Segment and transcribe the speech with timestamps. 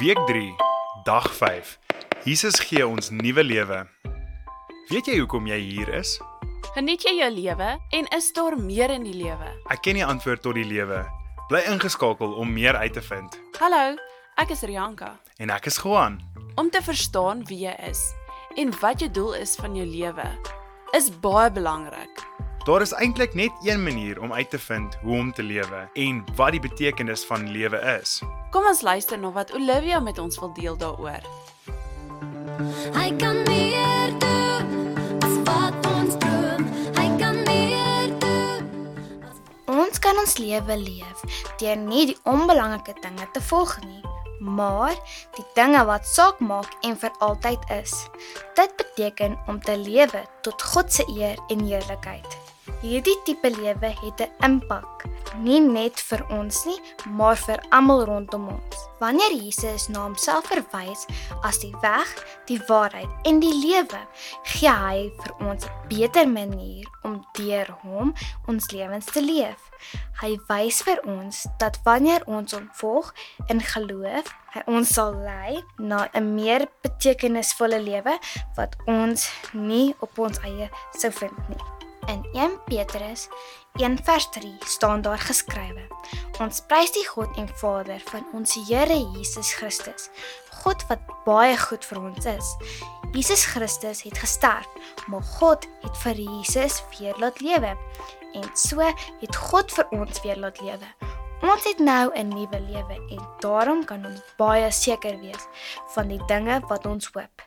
[0.00, 0.54] Week 3,
[1.04, 1.78] dag 5.
[2.24, 3.82] Jesus gee ons nuwe lewe.
[4.88, 6.14] Weet jy hoekom jy hier is?
[6.72, 9.50] Geniet jy jou lewe en is daar meer in die lewe?
[9.68, 11.02] Ek ken die antwoord tot die lewe.
[11.52, 13.36] Bly ingeskakel om meer uit te vind.
[13.60, 13.98] Hallo,
[14.40, 15.18] ek is Rianka.
[15.36, 16.16] En ek is Juan.
[16.56, 18.00] Om te verstaan wie jy is
[18.56, 20.30] en wat jou doel is van jou lewe,
[20.96, 22.24] is baie belangrik.
[22.64, 26.24] Daar is eintlik net een manier om uit te vind hoe om te lewe en
[26.36, 28.20] wat die betekenis van lewe is.
[28.50, 31.24] Kom ons luister na wat Olivia met ons wil deel daaroor.
[32.92, 34.92] Hy kan meer doen
[35.24, 36.68] as wat ons droom.
[36.98, 38.68] Hy kan meer doen.
[39.64, 41.24] Ons kan ons lewe leef
[41.56, 44.04] deur nie die onbelangrike dinge te volg nie,
[44.40, 45.00] maar
[45.36, 47.96] die dinge wat saak maak en vir altyd is.
[48.60, 52.49] Dit beteken om te lewe tot God se eer en heerlikheid.
[52.80, 55.04] Hierdie tipe lewe het 'n impak,
[55.44, 58.76] nie net vir ons nie, maar vir almal rondom ons.
[58.98, 61.04] Wanneer Jesus na homself verwys
[61.42, 62.08] as die weg,
[62.46, 64.00] die waarheid en die lewe,
[64.44, 68.14] gee hy vir ons 'n beter manier om deur hom
[68.48, 69.60] ons lewens te leef.
[70.22, 73.12] Hy wys vir ons dat wanneer ons hom volg
[73.48, 78.18] in geloof, hy ons sal lei na 'n meer betekenisvolle lewe
[78.56, 81.79] wat ons nie op ons eie sou vind nie.
[82.10, 83.28] In 1 Petrus
[83.72, 85.86] 1 vers 3 staan daar geskrywe:
[86.40, 90.08] Ons prys die God en Vader van ons Here Jesus Christus,
[90.62, 92.48] God wat baie goed vir ons is.
[93.14, 94.66] Jesus Christus het gesterf,
[95.06, 97.76] maar God het vir Jesus weer laat lewe.
[98.34, 98.82] En so
[99.20, 100.90] het God vir ons weer laat lewe.
[101.46, 105.46] Ons het nou 'n nuwe lewe en daarom kan ons baie seker wees
[105.94, 107.46] van die dinge wat ons hoop.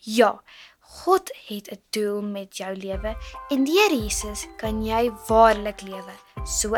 [0.00, 0.40] Ja,
[0.88, 3.16] God het 'n doel met jou lewe
[3.48, 6.14] en deur Jesus kan jy waarlik lewe.
[6.44, 6.76] So,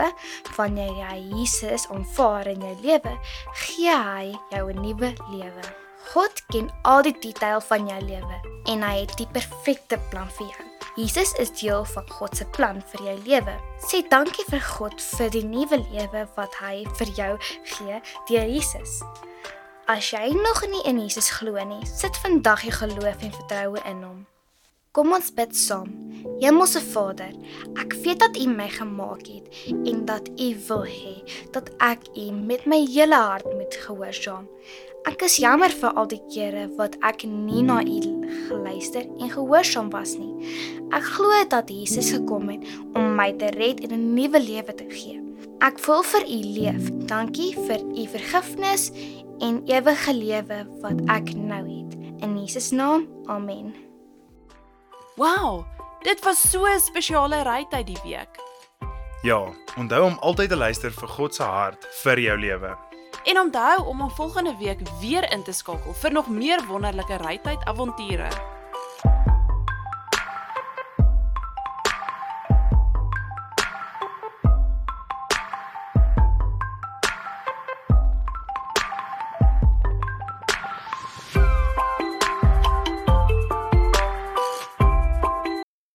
[0.56, 3.18] wanneer jy Jesus aanvaar in jou lewe,
[3.52, 5.62] gee hy jou 'n nuwe lewe.
[6.12, 10.46] God ken al die detail van jou lewe en hy het die perfekte plan vir
[10.46, 10.66] jou.
[10.96, 13.54] Jesus is deel van God se plan vir jou lewe.
[13.78, 19.02] Sê dankie vir God vir die nuwe lewe wat hy vir jou gee deur Jesus.
[19.90, 24.02] As jy nog nie in Jesus glo nie, sit vandag jou geloof en vertroue in
[24.06, 24.18] hom.
[24.94, 25.88] Kom ons bid saam.
[26.38, 27.32] Hemelse Vader,
[27.74, 31.16] ek weet dat U my gemaak het en dat U wil hê
[31.56, 34.46] dat ek U met my hele hart moet gehoorsaam.
[35.10, 37.98] Ek is jammer vir al die kere wat ek nie na U
[38.46, 40.52] geluister en gehoorsaam was nie.
[40.94, 42.62] Ek glo dat Jesus gekom het
[42.94, 45.18] om my te red en 'n nuwe lewe te gee.
[45.60, 46.90] Ek wil vir U leef.
[47.10, 48.92] Dankie vir U vergifnis
[49.40, 51.96] en ewige lewe wat ek nou het.
[52.20, 53.08] In Jesus naam.
[53.26, 53.74] Amen.
[55.16, 55.64] Wow,
[56.02, 58.38] dit was so 'n spesiale rytyd die week.
[59.22, 62.76] Ja, onthou om altyd te luister vir God se hart vir jou lewe.
[63.24, 67.64] En onthou om om volgende week weer in te skakel vir nog meer wonderlike rytyd
[67.64, 68.28] avonture.